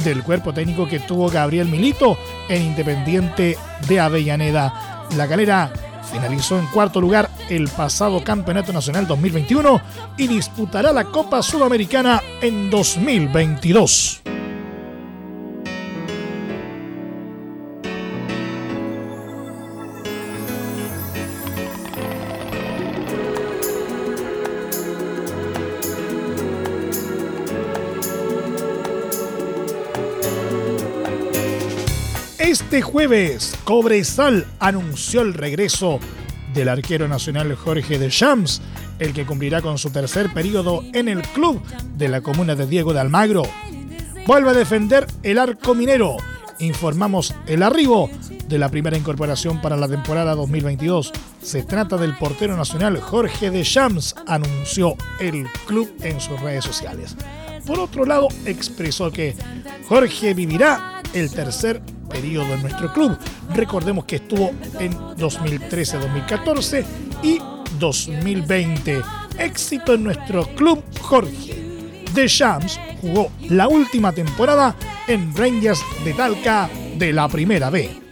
del 0.04 0.24
cuerpo 0.24 0.54
técnico 0.54 0.88
que 0.88 1.00
tuvo 1.00 1.30
Gabriel 1.30 1.68
Milito 1.68 2.18
en 2.50 2.62
Independiente 2.64 3.58
de 3.88 4.00
Avellaneda. 4.00 5.06
La 5.16 5.28
galera 5.28 5.72
finalizó 6.12 6.60
en 6.60 6.68
cuarto 6.68 7.00
lugar 7.02 7.30
el 7.50 7.68
pasado 7.70 8.24
Campeonato 8.24 8.74
Nacional 8.74 9.08
2021 9.08 9.82
y 10.18 10.28
disputará 10.28 10.92
la 10.92 11.06
Copa 11.06 11.42
Sudamericana 11.42 12.22
en 12.42 12.70
2022. 12.70 14.23
Este 32.74 32.82
jueves, 32.82 33.56
Cobresal 33.66 34.48
anunció 34.60 35.22
el 35.22 35.36
regreso 35.36 36.00
del 36.56 36.70
arquero 36.70 37.08
nacional 37.08 37.54
Jorge 37.54 38.00
de 38.00 38.10
Shams, 38.10 38.64
el 38.98 39.14
que 39.14 39.28
cumplirá 39.28 39.62
con 39.62 39.78
su 39.78 39.92
tercer 39.92 40.34
periodo 40.34 40.84
en 40.92 41.08
el 41.08 41.22
club 41.22 41.62
de 41.96 42.08
la 42.08 42.22
comuna 42.22 42.56
de 42.56 42.66
Diego 42.66 42.92
de 42.92 43.00
Almagro. 43.00 43.44
Vuelve 44.26 44.50
a 44.50 44.54
defender 44.54 45.06
el 45.22 45.38
arco 45.38 45.76
minero. 45.76 46.18
Informamos 46.58 47.36
el 47.46 47.62
arribo 47.62 48.10
de 48.48 48.58
la 48.58 48.70
primera 48.70 48.98
incorporación 48.98 49.62
para 49.62 49.78
la 49.78 49.88
temporada 49.88 50.34
2022. 50.34 51.12
Se 51.44 51.62
trata 51.62 51.98
del 51.98 52.18
portero 52.18 52.58
nacional 52.58 53.00
Jorge 53.00 53.52
de 53.52 53.62
Shams, 53.62 54.16
anunció 54.26 54.96
el 55.20 55.46
club 55.68 55.94
en 56.02 56.20
sus 56.20 56.42
redes 56.42 56.66
sociales. 56.66 57.16
Por 57.68 57.80
otro 57.80 58.04
lado, 58.04 58.30
expresó 58.46 59.12
que 59.12 59.36
Jorge 59.88 60.34
vivirá 60.34 61.04
el 61.14 61.30
tercer 61.30 61.80
periodo 62.14 62.54
en 62.54 62.62
nuestro 62.62 62.94
club. 62.94 63.18
Recordemos 63.54 64.06
que 64.06 64.18
estuvo 64.18 64.52
en 64.80 64.94
2013-2014 64.94 66.86
y 67.24 67.40
2020. 67.80 69.02
Éxito 69.40 69.96
en 69.96 70.04
nuestro 70.04 70.46
club 70.56 70.84
Jorge. 71.02 71.62
De 72.14 72.28
Shams 72.28 72.80
jugó 73.02 73.32
la 73.50 73.68
última 73.68 74.14
temporada 74.14 74.76
en 75.08 75.36
Rangers 75.36 75.82
de 76.06 76.14
Talca 76.14 76.70
de 76.98 77.12
la 77.12 77.28
Primera 77.28 77.70
B. 77.70 78.03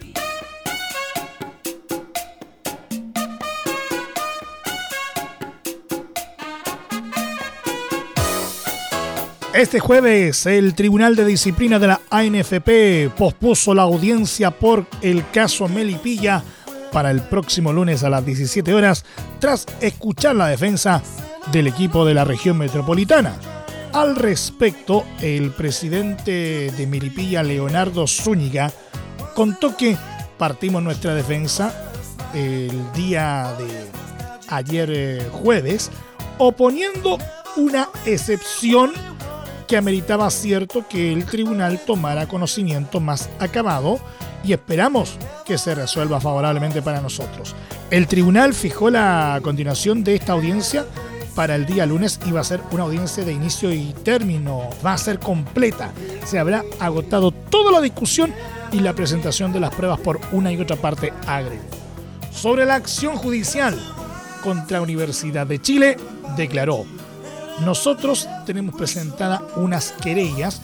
Este 9.62 9.78
jueves, 9.78 10.44
el 10.46 10.74
Tribunal 10.74 11.14
de 11.14 11.24
Disciplina 11.24 11.78
de 11.78 11.86
la 11.86 12.00
ANFP 12.10 13.16
pospuso 13.16 13.72
la 13.76 13.82
audiencia 13.82 14.50
por 14.50 14.86
el 15.02 15.30
caso 15.30 15.68
Melipilla 15.68 16.42
para 16.90 17.12
el 17.12 17.22
próximo 17.22 17.72
lunes 17.72 18.02
a 18.02 18.10
las 18.10 18.26
17 18.26 18.74
horas, 18.74 19.04
tras 19.38 19.66
escuchar 19.80 20.34
la 20.34 20.48
defensa 20.48 21.00
del 21.52 21.68
equipo 21.68 22.04
de 22.04 22.12
la 22.12 22.24
región 22.24 22.58
metropolitana. 22.58 23.36
Al 23.92 24.16
respecto, 24.16 25.04
el 25.20 25.52
presidente 25.52 26.72
de 26.76 26.86
Melipilla, 26.88 27.44
Leonardo 27.44 28.08
Zúñiga, 28.08 28.72
contó 29.32 29.76
que 29.76 29.96
partimos 30.38 30.82
nuestra 30.82 31.14
defensa 31.14 31.72
el 32.34 32.92
día 32.94 33.54
de 33.56 33.86
ayer 34.48 34.90
eh, 34.92 35.28
jueves, 35.30 35.92
oponiendo 36.38 37.16
una 37.56 37.88
excepción 38.06 39.11
que 39.72 39.78
ameritaba 39.78 40.28
cierto 40.28 40.86
que 40.86 41.14
el 41.14 41.24
tribunal 41.24 41.80
tomara 41.86 42.28
conocimiento 42.28 43.00
más 43.00 43.30
acabado 43.38 43.98
y 44.44 44.52
esperamos 44.52 45.16
que 45.46 45.56
se 45.56 45.74
resuelva 45.74 46.20
favorablemente 46.20 46.82
para 46.82 47.00
nosotros. 47.00 47.54
El 47.90 48.06
tribunal 48.06 48.52
fijó 48.52 48.90
la 48.90 49.40
continuación 49.42 50.04
de 50.04 50.16
esta 50.16 50.34
audiencia 50.34 50.84
para 51.34 51.54
el 51.54 51.64
día 51.64 51.86
lunes 51.86 52.20
y 52.26 52.32
va 52.32 52.40
a 52.40 52.44
ser 52.44 52.60
una 52.70 52.82
audiencia 52.82 53.24
de 53.24 53.32
inicio 53.32 53.72
y 53.72 53.94
término, 54.04 54.68
va 54.84 54.92
a 54.92 54.98
ser 54.98 55.18
completa. 55.18 55.90
Se 56.26 56.38
habrá 56.38 56.64
agotado 56.78 57.30
toda 57.30 57.72
la 57.72 57.80
discusión 57.80 58.30
y 58.72 58.80
la 58.80 58.92
presentación 58.92 59.54
de 59.54 59.60
las 59.60 59.74
pruebas 59.74 60.00
por 60.00 60.20
una 60.32 60.52
y 60.52 60.60
otra 60.60 60.76
parte 60.76 61.14
agregó. 61.26 61.64
Sobre 62.30 62.66
la 62.66 62.74
acción 62.74 63.16
judicial 63.16 63.80
contra 64.42 64.82
Universidad 64.82 65.46
de 65.46 65.62
Chile, 65.62 65.96
declaró 66.36 66.84
nosotros 67.64 68.28
tenemos 68.46 68.74
presentadas 68.74 69.42
unas 69.56 69.92
querellas 69.92 70.60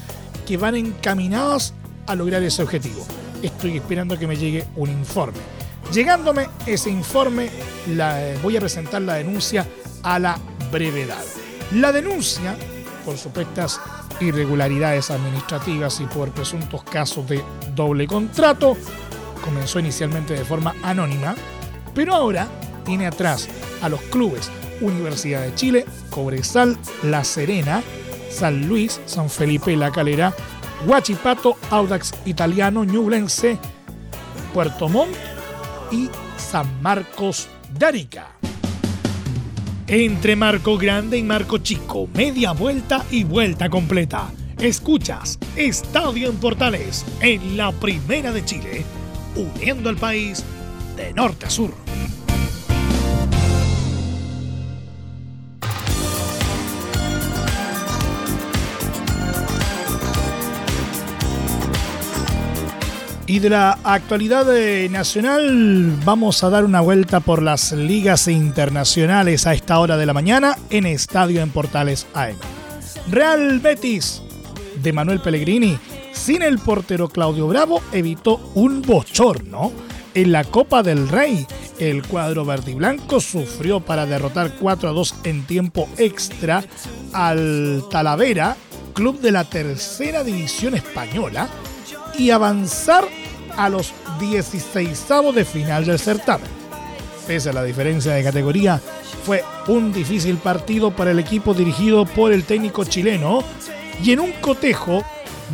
que 0.46 0.56
van 0.56 0.76
encaminadas 0.76 1.74
a 2.06 2.14
lograr 2.14 2.42
ese 2.42 2.62
objetivo. 2.62 3.06
Estoy 3.42 3.76
esperando 3.76 4.18
que 4.18 4.26
me 4.26 4.36
llegue 4.36 4.66
un 4.76 4.90
informe. 4.90 5.38
Llegándome 5.92 6.48
ese 6.66 6.90
informe, 6.90 7.50
voy 8.42 8.56
a 8.56 8.60
presentar 8.60 9.02
la 9.02 9.14
denuncia 9.14 9.66
a 10.02 10.18
la 10.18 10.38
brevedad. 10.70 11.24
La 11.72 11.92
denuncia 11.92 12.56
por 13.04 13.16
supuestas 13.16 13.80
irregularidades 14.20 15.10
administrativas 15.10 16.00
y 16.00 16.06
por 16.06 16.30
presuntos 16.30 16.82
casos 16.82 17.28
de 17.28 17.42
doble 17.74 18.06
contrato 18.06 18.76
comenzó 19.42 19.78
inicialmente 19.78 20.34
de 20.34 20.44
forma 20.44 20.74
anónima, 20.82 21.34
pero 21.94 22.14
ahora 22.14 22.48
tiene 22.84 23.06
atrás 23.06 23.48
a 23.80 23.88
los 23.88 24.00
clubes 24.02 24.50
Universidad 24.80 25.42
de 25.42 25.54
Chile, 25.54 25.84
Cobresal, 26.10 26.76
La 27.02 27.24
Serena, 27.24 27.82
San 28.30 28.68
Luis, 28.68 29.00
San 29.06 29.28
Felipe 29.30 29.76
La 29.76 29.90
Calera, 29.90 30.34
Huachipato, 30.86 31.56
Audax 31.70 32.14
Italiano, 32.24 32.84
Ñublense, 32.84 33.58
Puerto 34.54 34.88
Montt 34.88 35.14
y 35.90 36.08
San 36.36 36.82
Marcos 36.82 37.48
de 37.78 37.86
Arica. 37.86 38.28
Entre 39.86 40.36
Marco 40.36 40.76
Grande 40.76 41.16
y 41.16 41.22
Marco 41.22 41.58
Chico, 41.58 42.08
media 42.14 42.52
vuelta 42.52 43.04
y 43.10 43.24
vuelta 43.24 43.70
completa. 43.70 44.30
Escuchas 44.58 45.38
Estadio 45.56 46.28
en 46.28 46.36
Portales 46.36 47.06
en 47.20 47.56
la 47.56 47.72
Primera 47.72 48.32
de 48.32 48.44
Chile, 48.44 48.84
uniendo 49.34 49.88
al 49.88 49.96
país 49.96 50.44
de 50.96 51.12
norte 51.14 51.46
a 51.46 51.50
sur. 51.50 51.87
Y 63.28 63.40
de 63.40 63.50
la 63.50 63.78
actualidad 63.84 64.46
nacional 64.88 65.94
vamos 66.02 66.42
a 66.42 66.48
dar 66.48 66.64
una 66.64 66.80
vuelta 66.80 67.20
por 67.20 67.42
las 67.42 67.72
ligas 67.72 68.26
internacionales 68.26 69.46
a 69.46 69.52
esta 69.52 69.78
hora 69.80 69.98
de 69.98 70.06
la 70.06 70.14
mañana 70.14 70.56
en 70.70 70.86
Estadio 70.86 71.42
en 71.42 71.50
Portales 71.50 72.06
AM. 72.14 72.36
Real 73.10 73.60
Betis 73.60 74.22
de 74.82 74.94
Manuel 74.94 75.20
Pellegrini 75.20 75.78
sin 76.10 76.40
el 76.40 76.58
portero 76.58 77.10
Claudio 77.10 77.46
Bravo 77.48 77.82
evitó 77.92 78.40
un 78.54 78.80
bochorno 78.80 79.72
en 80.14 80.32
la 80.32 80.44
Copa 80.44 80.82
del 80.82 81.06
Rey. 81.06 81.46
El 81.78 82.06
cuadro 82.06 82.46
verde 82.46 82.70
y 82.70 82.74
blanco 82.76 83.20
sufrió 83.20 83.80
para 83.80 84.06
derrotar 84.06 84.54
4 84.58 84.88
a 84.88 84.92
2 84.92 85.14
en 85.24 85.44
tiempo 85.44 85.86
extra 85.98 86.64
al 87.12 87.84
Talavera, 87.90 88.56
club 88.94 89.20
de 89.20 89.32
la 89.32 89.44
tercera 89.44 90.24
división 90.24 90.74
española, 90.74 91.46
y 92.18 92.30
avanzar 92.30 93.06
a 93.58 93.68
los 93.68 93.92
16 94.18 95.06
de 95.34 95.44
final 95.44 95.84
del 95.84 95.98
certamen. 95.98 96.48
Pese 97.26 97.50
a 97.50 97.52
la 97.52 97.64
diferencia 97.64 98.14
de 98.14 98.24
categoría, 98.24 98.80
fue 99.24 99.44
un 99.66 99.92
difícil 99.92 100.38
partido 100.38 100.90
para 100.90 101.10
el 101.10 101.18
equipo 101.18 101.52
dirigido 101.52 102.06
por 102.06 102.32
el 102.32 102.44
técnico 102.44 102.84
chileno 102.84 103.42
y 104.02 104.12
en 104.12 104.20
un 104.20 104.32
cotejo 104.40 105.04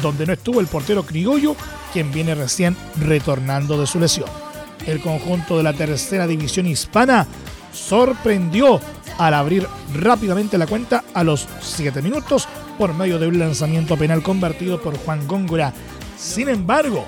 donde 0.00 0.26
no 0.26 0.34
estuvo 0.34 0.61
el 0.61 0.68
portero 0.68 1.02
criollo, 1.02 1.56
quien 1.92 2.12
viene 2.12 2.34
recién 2.34 2.76
retornando 3.00 3.80
de 3.80 3.87
su 3.87 3.99
lesión. 3.99 4.28
El 4.87 5.00
conjunto 5.00 5.56
de 5.56 5.62
la 5.62 5.73
tercera 5.73 6.26
división 6.26 6.66
hispana 6.66 7.26
sorprendió 7.73 8.80
al 9.18 9.34
abrir 9.34 9.66
rápidamente 9.94 10.58
la 10.58 10.66
cuenta 10.66 11.04
a 11.14 11.25
los 11.25 11.49
7 11.61 12.02
minutos 12.02 12.46
por 12.78 12.92
medio 12.92 13.18
de 13.18 13.28
un 13.28 13.38
lanzamiento 13.38 13.96
penal 13.96 14.23
convertido 14.23 14.80
por 14.80 14.96
Juan 14.99 15.26
Góngora 15.26 15.73
sin 16.16 16.49
embargo, 16.49 17.04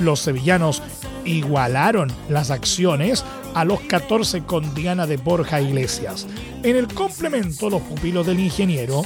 los 0.00 0.20
sevillanos 0.20 0.82
igualaron 1.24 2.10
las 2.28 2.50
acciones 2.50 3.24
a 3.54 3.64
los 3.64 3.80
14 3.80 4.44
con 4.44 4.74
Diana 4.74 5.06
de 5.06 5.16
Borja 5.16 5.60
Iglesias. 5.60 6.26
En 6.62 6.76
el 6.76 6.88
complemento, 6.88 7.70
los 7.70 7.82
pupilos 7.82 8.26
del 8.26 8.40
ingeniero 8.40 9.02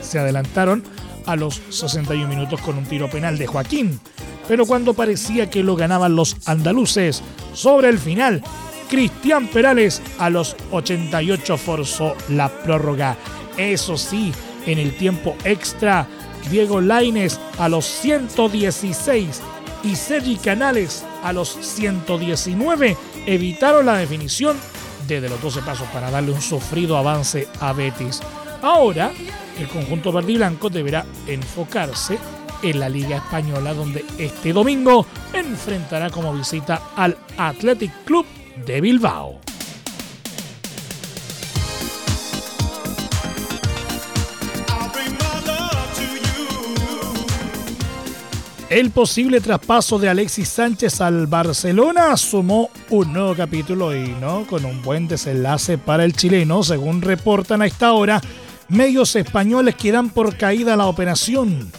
se 0.00 0.18
adelantaron 0.18 0.82
a 1.26 1.36
los 1.36 1.60
61 1.70 2.28
minutos 2.28 2.60
con 2.60 2.76
un 2.78 2.84
tiro 2.84 3.08
penal 3.08 3.38
de 3.38 3.46
Joaquín. 3.46 4.00
Pero 4.48 4.66
cuando 4.66 4.94
parecía 4.94 5.48
que 5.48 5.62
lo 5.62 5.76
ganaban 5.76 6.16
los 6.16 6.36
andaluces, 6.46 7.22
sobre 7.54 7.88
el 7.88 7.98
final, 7.98 8.42
Cristian 8.90 9.46
Perales 9.48 10.02
a 10.18 10.30
los 10.30 10.56
88 10.72 11.56
forzó 11.56 12.14
la 12.28 12.48
prórroga. 12.48 13.16
Eso 13.56 13.96
sí, 13.96 14.32
en 14.66 14.78
el 14.78 14.96
tiempo 14.96 15.36
extra, 15.44 16.06
Diego 16.50 16.80
Laines 16.80 17.38
a 17.58 17.68
los 17.68 17.86
116 17.86 19.40
y 19.84 19.96
Sergi 19.96 20.36
Canales 20.36 21.04
a 21.22 21.32
los 21.32 21.48
119 21.60 22.96
evitaron 23.26 23.86
la 23.86 23.96
definición 23.96 24.56
desde 25.06 25.28
los 25.28 25.40
12 25.42 25.62
pasos 25.62 25.88
para 25.88 26.10
darle 26.10 26.32
un 26.32 26.40
sufrido 26.40 26.96
avance 26.96 27.48
a 27.60 27.72
Betis. 27.72 28.20
Ahora, 28.62 29.10
el 29.58 29.68
conjunto 29.68 30.12
verde 30.12 30.32
y 30.32 30.36
blanco 30.36 30.70
deberá 30.70 31.04
enfocarse 31.26 32.18
en 32.62 32.78
la 32.78 32.88
Liga 32.88 33.16
Española, 33.16 33.74
donde 33.74 34.04
este 34.18 34.52
domingo 34.52 35.06
enfrentará 35.32 36.10
como 36.10 36.32
visita 36.32 36.90
al 36.96 37.16
Athletic 37.36 38.04
Club 38.04 38.24
de 38.64 38.80
Bilbao. 38.80 39.41
El 48.72 48.90
posible 48.90 49.42
traspaso 49.42 49.98
de 49.98 50.08
Alexis 50.08 50.48
Sánchez 50.48 51.02
al 51.02 51.26
Barcelona 51.26 52.16
sumó 52.16 52.70
un 52.88 53.12
nuevo 53.12 53.34
capítulo 53.34 53.94
y 53.94 54.08
no 54.18 54.46
con 54.46 54.64
un 54.64 54.80
buen 54.80 55.06
desenlace 55.08 55.76
para 55.76 56.06
el 56.06 56.14
chileno, 56.14 56.62
según 56.62 57.02
reportan 57.02 57.60
a 57.60 57.66
esta 57.66 57.92
hora 57.92 58.22
medios 58.70 59.14
españoles 59.14 59.74
que 59.74 59.92
dan 59.92 60.08
por 60.08 60.38
caída 60.38 60.74
la 60.74 60.86
operación. 60.86 61.70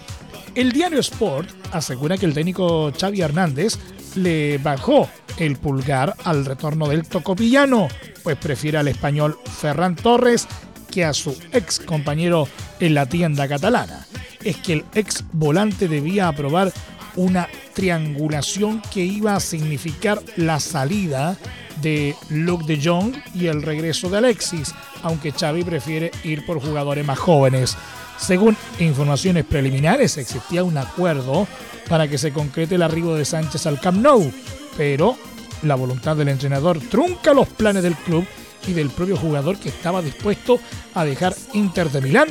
El 0.54 0.72
diario 0.72 1.00
Sport 1.00 1.50
asegura 1.72 2.16
que 2.20 2.28
el 2.28 2.36
técnico 2.36 2.92
Xavi 2.96 3.22
Hernández 3.22 3.80
le 4.14 4.60
bajó 4.60 5.10
el 5.40 5.56
pulgar 5.56 6.14
al 6.24 6.46
retorno 6.46 6.88
del 6.90 7.08
tocopillano, 7.08 7.88
pues 8.22 8.38
prefiere 8.38 8.78
al 8.78 8.88
español 8.88 9.40
Ferran 9.46 9.96
Torres 9.96 10.48
que 10.92 11.04
a 11.04 11.14
su 11.14 11.36
ex 11.54 11.80
compañero 11.80 12.48
en 12.80 12.94
la 12.94 13.08
tienda 13.08 13.48
catalana. 13.48 14.06
Es 14.44 14.58
que 14.58 14.74
el 14.74 14.86
ex 14.94 15.24
volante 15.32 15.88
debía 15.88 16.28
aprobar 16.28 16.72
una 17.16 17.48
triangulación 17.74 18.82
que 18.92 19.02
iba 19.04 19.36
a 19.36 19.40
significar 19.40 20.22
la 20.36 20.60
salida 20.60 21.38
de 21.82 22.16
Luke 22.30 22.66
de 22.66 22.82
Jong 22.82 23.16
y 23.34 23.48
el 23.48 23.62
regreso 23.62 24.10
de 24.10 24.18
Alexis, 24.18 24.74
aunque 25.02 25.32
Xavi 25.32 25.64
prefiere 25.64 26.12
ir 26.24 26.46
por 26.46 26.62
jugadores 26.62 27.06
más 27.06 27.20
jóvenes. 27.20 27.78
Según 28.18 28.56
informaciones 28.80 29.46
preliminares, 29.46 30.18
existía 30.18 30.64
un 30.64 30.78
acuerdo 30.78 31.48
para 31.90 32.08
que 32.08 32.18
se 32.18 32.32
concrete 32.32 32.76
el 32.76 32.84
arribo 32.84 33.16
de 33.16 33.26
Sánchez 33.26 33.66
al 33.66 33.80
Camp 33.80 34.02
Nou, 34.02 34.32
pero 34.78 35.18
la 35.64 35.76
voluntad 35.76 36.16
del 36.16 36.30
entrenador 36.30 36.80
trunca 36.80 37.34
los 37.34 37.48
planes 37.48 37.84
del 37.84 37.96
club 37.96 38.26
y 38.68 38.74
del 38.74 38.90
propio 38.90 39.18
jugador 39.18 39.58
que 39.58 39.70
estaba 39.70 40.02
dispuesto 40.02 40.60
a 40.94 41.04
dejar 41.04 41.36
Inter 41.54 41.90
de 41.90 42.02
Milán 42.02 42.28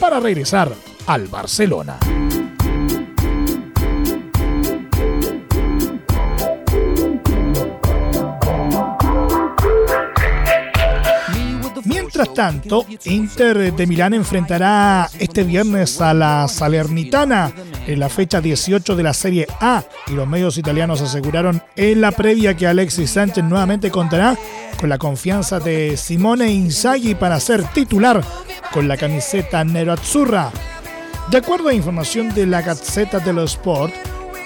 para 0.00 0.18
regresar 0.18 0.72
al 1.08 1.26
Barcelona. 1.26 1.98
Mientras 11.84 12.34
tanto, 12.34 12.84
Inter 13.04 13.72
de 13.72 13.86
Milán 13.86 14.12
enfrentará 14.12 15.08
este 15.18 15.44
viernes 15.44 15.98
a 16.02 16.12
la 16.12 16.46
Salernitana 16.46 17.52
en 17.86 18.00
la 18.00 18.10
fecha 18.10 18.42
18 18.42 18.94
de 18.94 19.02
la 19.02 19.14
Serie 19.14 19.46
A 19.60 19.82
y 20.08 20.12
los 20.12 20.28
medios 20.28 20.58
italianos 20.58 21.00
aseguraron 21.00 21.62
en 21.76 22.02
la 22.02 22.12
previa 22.12 22.54
que 22.54 22.66
Alexis 22.66 23.12
Sánchez 23.12 23.44
nuevamente 23.44 23.90
contará 23.90 24.36
con 24.78 24.90
la 24.90 24.98
confianza 24.98 25.58
de 25.58 25.96
Simone 25.96 26.50
Inzaghi 26.50 27.14
para 27.14 27.40
ser 27.40 27.64
titular 27.72 28.22
con 28.72 28.88
la 28.88 28.98
camiseta 28.98 29.64
nero-azzurra. 29.64 30.52
De 31.30 31.36
acuerdo 31.36 31.68
a 31.68 31.74
información 31.74 32.32
de 32.32 32.46
la 32.46 32.62
Gazzetta 32.62 33.18
dello 33.18 33.44
Sport, 33.44 33.92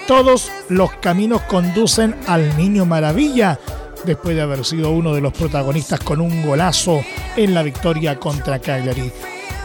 todos 0.05 0.51
los 0.67 0.91
caminos 0.95 1.41
conducen 1.43 2.13
al 2.27 2.57
Niño 2.57 2.85
Maravilla, 2.85 3.57
después 4.03 4.35
de 4.35 4.41
haber 4.41 4.65
sido 4.65 4.91
uno 4.91 5.13
de 5.13 5.21
los 5.21 5.31
protagonistas 5.31 6.01
con 6.01 6.19
un 6.19 6.45
golazo 6.45 7.01
en 7.37 7.53
la 7.53 7.63
victoria 7.63 8.19
contra 8.19 8.59
Cagliari. 8.59 9.09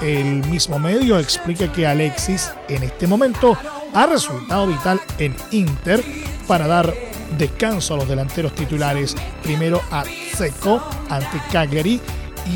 El 0.00 0.46
mismo 0.46 0.78
medio 0.78 1.18
explica 1.18 1.72
que 1.72 1.88
Alexis 1.88 2.52
en 2.68 2.84
este 2.84 3.08
momento 3.08 3.58
ha 3.94 4.06
resultado 4.06 4.68
vital 4.68 5.00
en 5.18 5.34
Inter 5.50 6.04
para 6.46 6.68
dar 6.68 6.94
descanso 7.36 7.94
a 7.94 7.96
los 7.96 8.08
delanteros 8.08 8.54
titulares, 8.54 9.16
primero 9.42 9.82
a 9.90 10.04
Seco 10.36 10.80
ante 11.10 11.42
Cagliari 11.50 12.00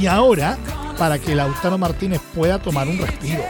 y 0.01 0.07
ahora 0.07 0.57
para 0.97 1.19
que 1.19 1.35
Lautaro 1.35 1.79
Martínez 1.79 2.21
pueda 2.33 2.61
tomar 2.61 2.87
un 2.87 2.99
respiro. 2.99 3.43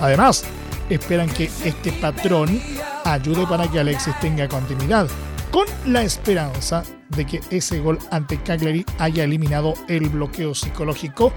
Además, 0.00 0.44
esperan 0.88 1.28
que 1.28 1.50
este 1.64 1.92
patrón 1.92 2.60
ayude 3.04 3.46
para 3.46 3.68
que 3.68 3.80
Alexis 3.80 4.18
tenga 4.20 4.48
continuidad, 4.48 5.08
con 5.50 5.66
la 5.86 6.02
esperanza 6.02 6.82
de 7.08 7.26
que 7.26 7.40
ese 7.50 7.80
gol 7.80 7.98
ante 8.10 8.40
Cagliari 8.42 8.84
haya 8.98 9.24
eliminado 9.24 9.74
el 9.88 10.08
bloqueo 10.08 10.54
psicológico 10.54 11.32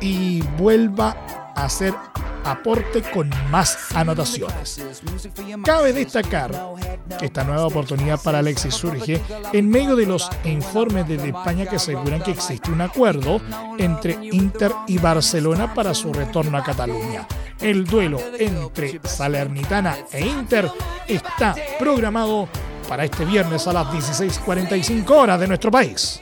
y 0.00 0.42
vuelva 0.58 1.16
a 1.54 1.64
hacer 1.64 1.94
aporte 2.44 3.02
con 3.02 3.30
más 3.50 3.94
anotaciones. 3.94 4.82
Cabe 5.64 5.92
destacar 5.92 6.50
que 7.18 7.26
esta 7.26 7.44
nueva 7.44 7.66
oportunidad 7.66 8.20
para 8.20 8.40
Alexis 8.40 8.74
surge 8.74 9.20
en 9.52 9.68
medio 9.68 9.94
de 9.94 10.06
los 10.06 10.28
informes 10.44 11.06
desde 11.06 11.28
España 11.28 11.66
que 11.66 11.76
aseguran 11.76 12.22
que 12.22 12.32
existe 12.32 12.70
un 12.70 12.80
acuerdo 12.80 13.40
entre 13.78 14.18
Inter 14.32 14.72
y 14.88 14.98
Barcelona 14.98 15.72
para 15.72 15.94
su 15.94 16.12
retorno 16.12 16.58
a 16.58 16.64
Cataluña. 16.64 17.26
El 17.62 17.84
duelo 17.84 18.20
entre 18.40 19.00
Salernitana 19.04 19.96
e 20.12 20.26
Inter 20.26 20.68
está 21.06 21.54
programado 21.78 22.48
para 22.88 23.04
este 23.04 23.24
viernes 23.24 23.68
a 23.68 23.72
las 23.72 23.86
16.45 23.86 25.08
horas 25.10 25.38
de 25.38 25.46
nuestro 25.46 25.70
país. 25.70 26.20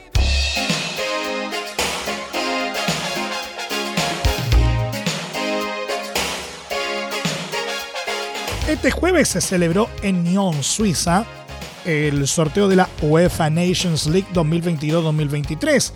Este 8.67 8.91
jueves 8.91 9.29
se 9.29 9.41
celebró 9.41 9.89
en 10.03 10.23
Nyon, 10.23 10.61
Suiza, 10.61 11.25
el 11.85 12.27
sorteo 12.27 12.67
de 12.67 12.75
la 12.75 12.87
UEFA 13.01 13.49
Nations 13.49 14.05
League 14.05 14.27
2022-2023 14.31 15.91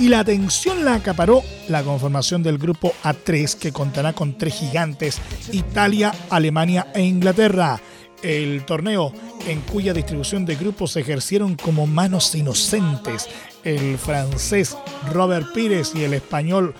y 0.00 0.08
la 0.08 0.20
atención 0.20 0.82
la 0.82 0.94
acaparó 0.94 1.42
la 1.68 1.82
conformación 1.82 2.42
del 2.42 2.56
grupo 2.56 2.94
A3 3.04 3.58
que 3.58 3.70
contará 3.70 4.14
con 4.14 4.38
tres 4.38 4.54
gigantes, 4.54 5.20
Italia, 5.52 6.10
Alemania 6.30 6.90
e 6.94 7.02
Inglaterra. 7.02 7.78
El 8.22 8.64
torneo 8.64 9.12
en 9.46 9.60
cuya 9.60 9.92
distribución 9.92 10.46
de 10.46 10.56
grupos 10.56 10.92
se 10.92 11.00
ejercieron 11.00 11.54
como 11.54 11.86
manos 11.86 12.34
inocentes 12.34 13.28
el 13.62 13.98
francés 13.98 14.74
Robert 15.12 15.52
Pires 15.52 15.92
y 15.94 16.04
el 16.04 16.14
español 16.14 16.74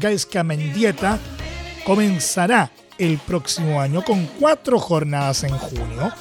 Gaisca 0.00 0.44
Mendieta, 0.44 1.18
comenzará 1.84 2.70
el 2.98 3.18
próximo 3.18 3.80
año 3.80 4.04
con 4.04 4.26
cuatro 4.38 4.78
jornadas 4.78 5.42
en 5.42 5.56
junio 5.58 6.12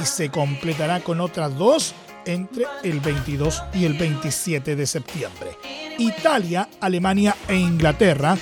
y 0.00 0.04
se 0.04 0.30
completará 0.30 1.00
con 1.00 1.20
otras 1.20 1.56
dos 1.56 1.94
entre 2.26 2.66
el 2.82 3.00
22 3.00 3.62
y 3.74 3.84
el 3.84 3.94
27 3.94 4.76
de 4.76 4.86
septiembre. 4.86 5.56
Italia, 5.98 6.68
Alemania 6.80 7.36
e 7.48 7.56
Inglaterra 7.56 8.36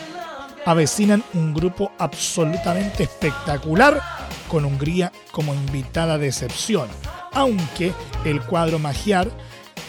avecinan 0.67 1.25
un 1.35 1.55
grupo 1.55 1.93
absolutamente 1.99 3.05
espectacular 3.05 4.01
con 4.49 4.65
Hungría 4.65 5.13
como 5.31 5.55
invitada 5.55 6.19
de 6.19 6.29
excepción, 6.29 6.89
aunque 7.33 7.93
el 8.25 8.41
cuadro 8.43 8.79
magiar 8.79 9.31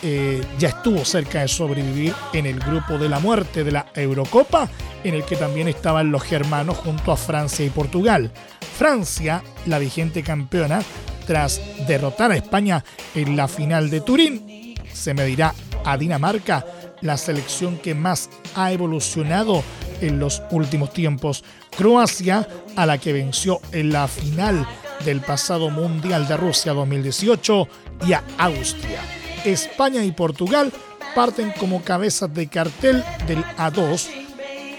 eh, 0.04 0.44
ya 0.58 0.70
estuvo 0.70 1.06
cerca 1.06 1.42
de 1.42 1.48
sobrevivir 1.48 2.14
en 2.34 2.48
el 2.48 2.60
grupo 2.60 2.98
de 2.98 3.10
la 3.10 3.20
muerte 3.20 3.64
de 3.64 3.72
la 3.72 3.88
Eurocopa, 3.94 4.68
en 5.04 5.14
el 5.14 5.24
que 5.26 5.36
también 5.36 5.68
estaban 5.68 6.12
los 6.12 6.24
germanos 6.24 6.78
junto 6.78 7.12
a 7.12 7.18
Francia 7.18 7.66
y 7.66 7.70
Portugal. 7.70 8.32
Francia, 8.78 9.44
la 9.68 9.78
vigente 9.78 10.24
campeona, 10.24 10.82
tras 11.26 11.62
derrotar 11.88 12.32
a 12.32 12.36
España 12.36 12.84
en 13.16 13.36
la 13.36 13.48
final 13.48 13.90
de 13.90 14.02
Turín, 14.02 14.76
se 14.94 15.14
medirá 15.14 15.54
a 15.86 15.98
Dinamarca, 15.98 16.66
la 17.02 17.18
selección 17.18 17.78
que 17.78 17.96
más 17.96 18.30
ha 18.56 18.72
evolucionado 18.72 19.64
en 20.02 20.20
los 20.20 20.42
últimos 20.52 20.94
tiempos. 20.94 21.44
Croacia, 21.76 22.48
a 22.76 22.86
la 22.86 22.98
que 22.98 23.14
venció 23.14 23.60
en 23.72 23.92
la 23.92 24.08
final 24.08 24.68
del 25.04 25.22
pasado 25.22 25.70
Mundial 25.70 26.28
de 26.28 26.38
Rusia 26.38 26.74
2018, 26.74 27.68
y 28.08 28.14
a 28.14 28.24
Austria. 28.38 29.00
España 29.46 30.04
y 30.04 30.12
Portugal 30.12 30.72
parten 31.16 31.52
como 31.60 31.84
cabezas 31.84 32.34
de 32.34 32.48
cartel 32.48 33.04
del 33.28 33.44
A2 33.58 34.08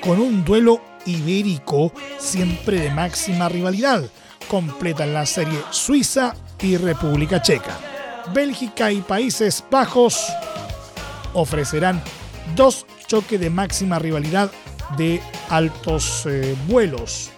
con 0.01 0.21
un 0.21 0.45
duelo 0.45 0.81
ibérico, 1.07 1.93
siempre 2.19 2.81
de 2.81 2.91
máxima 2.91 3.49
rivalidad. 3.49 4.05
Completan 4.49 5.15
la 5.15 5.27
serie 5.27 5.59
Suiza 5.71 6.35
y 6.61 6.77
República 6.77 7.41
Checa. 7.41 7.79
Bélgica 8.33 8.93
y 8.93 9.01
Países 9.01 9.65
Bajos 9.71 10.27
ofrecerán 11.33 12.03
dos 12.55 12.87
choques 13.07 13.41
de 13.41 13.51
máxima 13.51 13.99
rivalidad 13.99 14.51
de 14.97 15.21
altos 15.49 16.27
eh, 16.27 16.55
vuelos 16.67 17.31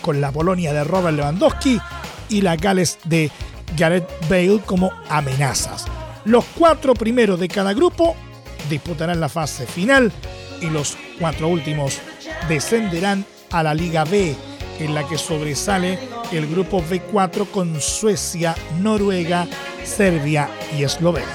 con 0.00 0.20
la 0.20 0.32
Polonia 0.32 0.72
de 0.72 0.84
Robert 0.84 1.16
Lewandowski 1.16 1.80
y 2.28 2.40
la 2.40 2.56
Gales 2.56 2.98
de 3.04 3.30
Gareth 3.76 4.08
Bale 4.28 4.60
como 4.64 4.92
amenazas. 5.08 5.84
Los 6.24 6.44
cuatro 6.56 6.94
primeros 6.94 7.38
de 7.38 7.48
cada 7.48 7.72
grupo 7.72 8.16
disputarán 8.68 9.20
la 9.20 9.28
fase 9.28 9.66
final 9.66 10.12
y 10.60 10.66
los 10.66 10.96
cuatro 11.18 11.48
últimos 11.48 12.00
descenderán 12.48 13.24
a 13.50 13.62
la 13.62 13.74
Liga 13.74 14.04
B, 14.04 14.34
en 14.78 14.94
la 14.94 15.06
que 15.06 15.18
sobresale 15.18 15.98
el 16.32 16.46
grupo 16.46 16.82
B4 16.82 17.48
con 17.50 17.80
Suecia, 17.80 18.54
Noruega, 18.80 19.46
Serbia 19.84 20.48
y 20.76 20.82
Eslovenia. 20.82 21.28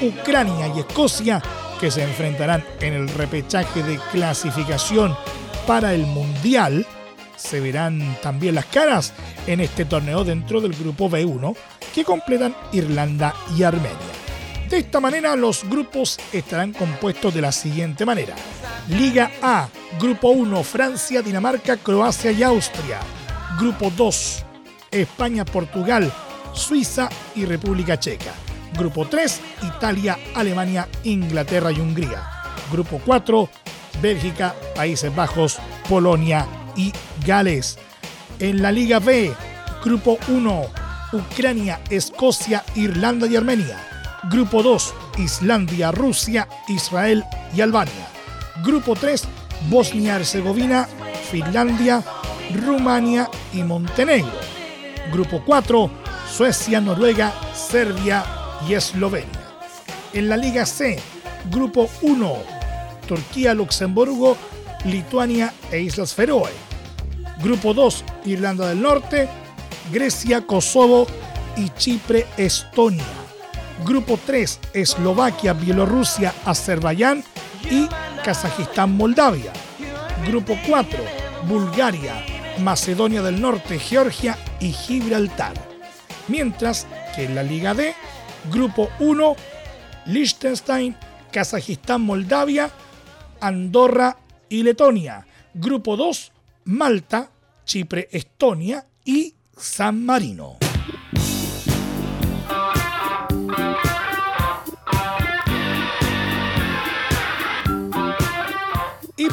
Ucrania 0.00 0.68
y 0.74 0.80
Escocia, 0.80 1.42
que 1.80 1.90
se 1.90 2.02
enfrentarán 2.02 2.64
en 2.80 2.94
el 2.94 3.08
repechaje 3.08 3.82
de 3.82 3.98
clasificación 4.12 5.16
para 5.66 5.94
el 5.94 6.06
Mundial, 6.06 6.86
se 7.36 7.60
verán 7.60 8.16
también 8.22 8.54
las 8.54 8.66
caras 8.66 9.12
en 9.46 9.60
este 9.60 9.84
torneo 9.84 10.24
dentro 10.24 10.60
del 10.60 10.72
grupo 10.72 11.10
B1, 11.10 11.56
que 11.94 12.04
completan 12.04 12.54
Irlanda 12.72 13.34
y 13.56 13.62
Armenia. 13.62 14.25
De 14.68 14.78
esta 14.78 14.98
manera, 14.98 15.36
los 15.36 15.62
grupos 15.68 16.18
estarán 16.32 16.72
compuestos 16.72 17.32
de 17.32 17.40
la 17.40 17.52
siguiente 17.52 18.04
manera. 18.04 18.34
Liga 18.88 19.30
A, 19.40 19.68
Grupo 20.00 20.30
1, 20.30 20.64
Francia, 20.64 21.22
Dinamarca, 21.22 21.76
Croacia 21.76 22.32
y 22.32 22.42
Austria. 22.42 22.98
Grupo 23.60 23.92
2, 23.96 24.44
España, 24.90 25.44
Portugal, 25.44 26.12
Suiza 26.52 27.08
y 27.36 27.44
República 27.44 28.00
Checa. 28.00 28.32
Grupo 28.76 29.06
3, 29.06 29.40
Italia, 29.62 30.18
Alemania, 30.34 30.88
Inglaterra 31.04 31.70
y 31.70 31.78
Hungría. 31.78 32.28
Grupo 32.72 33.00
4, 33.04 33.48
Bélgica, 34.02 34.52
Países 34.74 35.14
Bajos, 35.14 35.58
Polonia 35.88 36.44
y 36.74 36.92
Gales. 37.24 37.78
En 38.40 38.60
la 38.62 38.72
Liga 38.72 38.98
B, 38.98 39.32
Grupo 39.84 40.18
1, 40.26 40.66
Ucrania, 41.12 41.80
Escocia, 41.88 42.64
Irlanda 42.74 43.28
y 43.28 43.36
Armenia. 43.36 43.95
Grupo 44.24 44.62
2, 44.62 44.94
Islandia, 45.18 45.92
Rusia, 45.92 46.48
Israel 46.68 47.24
y 47.54 47.60
Albania. 47.60 48.08
Grupo 48.64 48.94
3, 48.94 49.22
Bosnia-Herzegovina, 49.68 50.88
Finlandia, 51.30 52.02
Rumania 52.64 53.30
y 53.52 53.62
Montenegro. 53.62 54.32
Grupo 55.12 55.42
4, 55.44 55.90
Suecia, 56.28 56.80
Noruega, 56.80 57.32
Serbia 57.54 58.24
y 58.68 58.74
Eslovenia. 58.74 59.28
En 60.12 60.28
la 60.28 60.36
Liga 60.36 60.66
C, 60.66 60.98
Grupo 61.50 61.88
1, 62.02 62.36
Turquía, 63.06 63.54
Luxemburgo, 63.54 64.36
Lituania 64.84 65.52
e 65.70 65.80
Islas 65.80 66.14
Feroe. 66.14 66.50
Grupo 67.42 67.74
2, 67.74 68.04
Irlanda 68.24 68.68
del 68.68 68.80
Norte, 68.80 69.28
Grecia, 69.92 70.46
Kosovo 70.46 71.06
y 71.56 71.68
Chipre, 71.70 72.26
Estonia. 72.36 73.25
Grupo 73.84 74.18
3, 74.24 74.60
Eslovaquia, 74.72 75.52
Bielorrusia, 75.52 76.32
Azerbaiyán 76.44 77.22
y 77.70 77.88
Kazajistán, 78.24 78.96
Moldavia. 78.96 79.52
Grupo 80.26 80.58
4, 80.66 80.98
Bulgaria, 81.46 82.14
Macedonia 82.60 83.22
del 83.22 83.40
Norte, 83.40 83.78
Georgia 83.78 84.38
y 84.60 84.72
Gibraltar. 84.72 85.54
Mientras 86.28 86.86
que 87.14 87.24
en 87.24 87.34
la 87.34 87.42
Liga 87.42 87.74
D, 87.74 87.94
Grupo 88.50 88.88
1, 88.98 89.36
Liechtenstein, 90.06 90.96
Kazajistán, 91.30 92.00
Moldavia, 92.00 92.70
Andorra 93.40 94.16
y 94.48 94.62
Letonia. 94.62 95.26
Grupo 95.54 95.96
2, 95.96 96.32
Malta, 96.64 97.30
Chipre, 97.64 98.08
Estonia 98.10 98.86
y 99.04 99.34
San 99.56 100.04
Marino. 100.04 100.65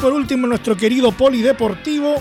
Por 0.04 0.12
último, 0.12 0.46
nuestro 0.46 0.76
querido 0.76 1.12
polideportivo, 1.12 2.16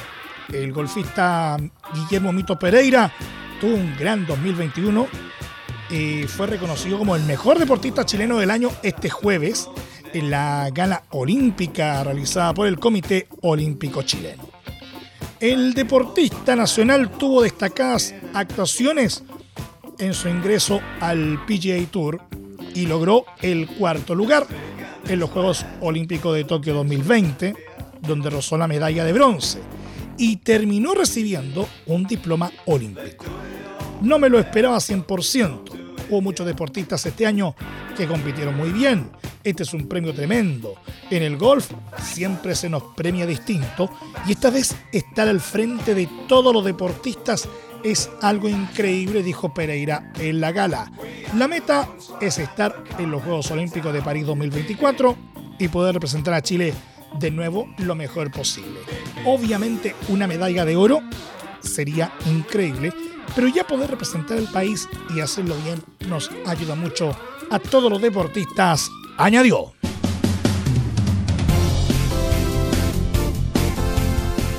el 0.54 0.72
golfista 0.72 1.58
Guillermo 1.94 2.32
Mito 2.32 2.58
Pereira, 2.58 3.12
tuvo 3.60 3.76
un 3.76 3.94
gran 4.00 4.26
2021 4.26 5.06
y 5.90 6.24
fue 6.24 6.48
reconocido 6.48 6.98
como 6.98 7.18
el 7.18 7.24
mejor 7.24 7.60
deportista 7.60 8.06
chileno 8.06 8.38
del 8.38 8.52
año 8.52 8.70
este 8.84 9.10
jueves 9.10 9.70
en 10.14 10.32
la 10.32 10.70
gala 10.74 11.04
olímpica 11.10 12.02
realizada 12.06 12.54
por 12.54 12.68
el 12.68 12.80
Comité 12.80 13.28
Olímpico 13.42 14.02
Chileno. 14.04 14.48
El 15.42 15.74
deportista 15.74 16.56
nacional 16.56 17.12
tuvo 17.12 17.42
destacadas 17.42 18.16
actuaciones 18.34 19.26
en 20.00 20.14
su 20.14 20.30
ingreso 20.30 20.80
al 21.02 21.38
PGA 21.46 21.86
Tour 21.92 22.22
y 22.74 22.86
logró 22.86 23.26
el 23.42 23.68
cuarto 23.68 24.16
lugar 24.16 24.48
en 25.08 25.20
los 25.20 25.30
Juegos 25.30 25.66
Olímpicos 25.82 26.36
de 26.36 26.44
Tokio 26.44 26.74
2020, 26.74 27.56
donde 28.02 28.30
rozó 28.30 28.58
la 28.58 28.68
medalla 28.68 29.04
de 29.04 29.14
bronce 29.14 29.60
y 30.18 30.38
terminó 30.38 30.94
recibiendo 30.94 31.68
un 31.88 32.06
diploma 32.06 32.52
olímpico. 32.66 33.26
No 34.02 34.20
me 34.20 34.30
lo 34.30 34.40
esperaba 34.40 34.78
100%. 34.78 35.62
Hubo 36.10 36.22
muchos 36.22 36.46
deportistas 36.46 37.06
este 37.06 37.26
año 37.26 37.56
que 37.96 38.08
compitieron 38.08 38.56
muy 38.56 38.70
bien. 38.70 39.10
Este 39.44 39.64
es 39.64 39.74
un 39.74 39.88
premio 39.88 40.14
tremendo. 40.14 40.76
En 41.10 41.24
el 41.24 41.38
golf 41.38 41.72
siempre 42.02 42.56
se 42.56 42.70
nos 42.70 42.84
premia 42.96 43.26
distinto 43.26 43.90
y 44.28 44.34
esta 44.34 44.50
vez 44.50 44.76
estar 44.92 45.28
al 45.28 45.40
frente 45.40 45.96
de 45.96 46.08
todos 46.28 46.54
los 46.54 46.64
deportistas 46.64 47.48
es 47.84 48.10
algo 48.22 48.50
increíble, 48.50 49.24
dijo 49.24 49.54
Pereira 49.54 50.12
en 50.20 50.40
la 50.40 50.52
gala. 50.52 50.92
La 51.36 51.48
meta 51.48 51.90
es 52.22 52.40
estar 52.40 52.84
en 52.98 53.12
los 53.12 53.24
Juegos 53.24 53.52
Olímpicos 53.52 53.94
de 53.94 54.02
París 54.02 54.26
2024 54.26 55.16
y 55.60 55.68
poder 55.68 55.94
representar 55.96 56.34
a 56.34 56.42
Chile 56.42 56.74
de 57.20 57.32
nuevo 57.32 57.68
lo 57.78 57.96
mejor 57.96 58.32
posible. 58.32 58.80
Obviamente 59.26 59.96
una 60.10 60.28
medalla 60.28 60.66
de 60.66 60.76
oro 60.76 61.02
sería 61.62 62.14
increíble, 62.26 62.94
pero 63.36 63.48
ya 63.48 63.66
poder 63.66 63.92
representar 63.92 64.38
el 64.38 64.48
país 64.48 64.88
y 65.16 65.20
hacerlo 65.20 65.56
bien 65.64 65.82
nos 66.08 66.32
ayuda 66.46 66.76
mucho 66.76 67.16
a 67.50 67.60
todos 67.60 67.92
los 67.92 68.02
deportistas, 68.02 68.90
añadió. 69.18 69.74